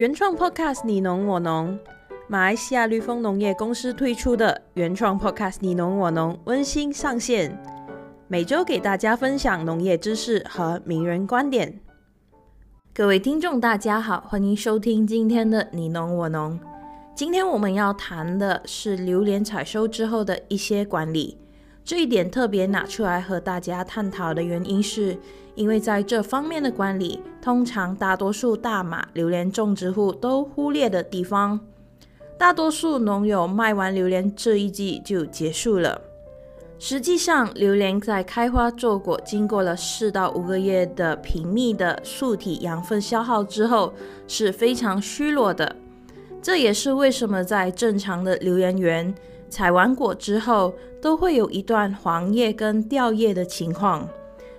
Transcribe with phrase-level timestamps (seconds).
[0.00, 1.78] 原创 Podcast 你侬我侬，
[2.26, 7.62] 马来西亚绿丰农业公司推出的原创 Podcast 你侬我侬温馨上线，
[8.26, 11.78] 每周给大家分享农业知识和名人观点。
[12.94, 16.58] 各位听众，大家好，欢迎收听今天的你侬我侬。
[17.14, 21.36] 今天我们要谈的是榴莲采收之后的一些管理。
[21.90, 25.18] 这一点特别拿出来和大家探讨的原因是，
[25.56, 31.58] 因为在这方面的管理，通常大多数大马榴莲种植户都忽略的地方。
[32.38, 36.00] 大多数农友卖完榴莲这一季就结束了。
[36.78, 43.92] 实际上，榴莲在开花做果，经过了四到五个月的频密的树体养分消耗之后，
[44.28, 45.74] 是非常虚弱的。
[46.40, 49.12] 这也是为什么在正常的榴莲园
[49.50, 50.72] 采完果之后，
[51.02, 54.08] 都会有一段黄叶跟掉叶的情况。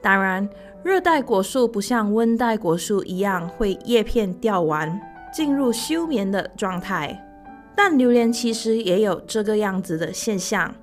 [0.00, 0.46] 当然，
[0.82, 5.00] 热带果树不像温带果树一样会叶片掉完，
[5.32, 7.18] 进入休眠的状态。
[7.74, 10.74] 但榴莲其实也有这个样子的现象。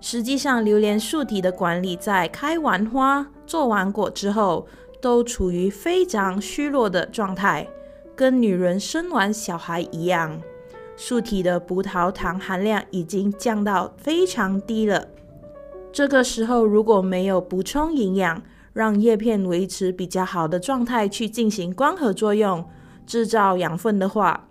[0.00, 4.66] 实际上，榴莲树体的管理在开完花、做完果之后，
[5.00, 7.68] 都处于非常虚弱的状态，
[8.16, 10.40] 跟女人生完小孩一样。
[11.04, 15.08] 树体的葡萄糖含量已经降到非常低了。
[15.92, 18.40] 这个时候，如果没有补充营养，
[18.72, 22.64] 让叶片维持比较好的状态去进行光合作用，
[23.04, 24.46] 制造养分的话，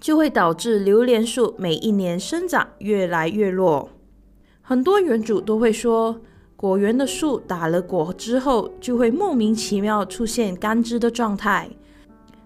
[0.00, 3.90] 就会导致榴莲树每一年生长越来越弱。
[4.62, 6.22] 很多园主都会说，
[6.56, 11.68] 果园的树打了果之后，就会莫名其妙出现干枝的状态。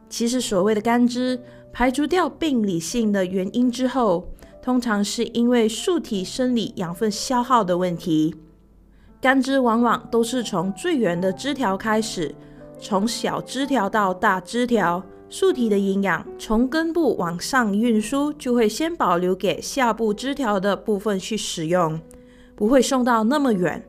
[0.08, 1.40] 其实，所谓的干枝，
[1.72, 4.28] 排除掉病理性的原因之后，
[4.60, 8.34] 通常是因为树体生理养分消耗的问题。
[9.20, 12.34] 干枝往往都是从最远的枝条开始，
[12.78, 22.00] 从小枝条到大枝条，树体的营养从根部往上运输，就会先保留给下部枝条的部分去使用，
[22.56, 23.86] 不会送到那么远，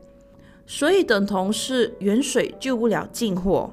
[0.66, 3.70] 所以等同是远水救不了近火。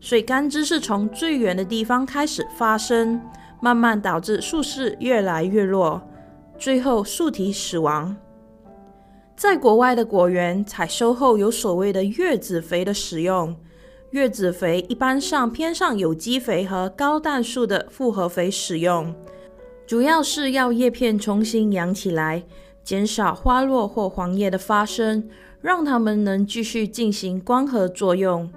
[0.00, 3.20] 所以干枝是从最远的地方开始发生，
[3.60, 6.00] 慢慢导致树势越来越弱，
[6.58, 8.16] 最后树体死亡。
[9.36, 13.54] 在国外的果园采收后，有所谓的月子肥的使用。
[14.10, 19.14] 月子肥一般上偏上有机肥和高氮素的复合肥使用，
[19.86, 22.42] 主要是要叶片重新养起来，
[22.82, 25.28] 减少花落或黄叶的发生，
[25.60, 28.50] 让它们能继续进行光合作用。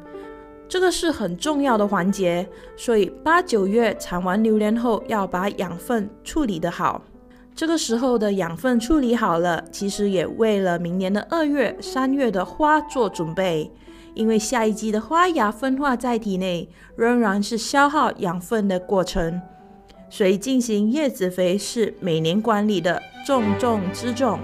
[0.71, 7.01] 这个是很重要的环节，所以八九月产完榴莲后，要把养分处理得好。
[7.53, 13.69] 这个时候的养分处理好了，其实也为了明年的二月、三月的花做准备。
[14.13, 19.41] 因为下一季的花芽分化在体内，仍然是消耗养分的过程，
[20.09, 24.39] 所以进行叶子肥是每年管理的重中之重。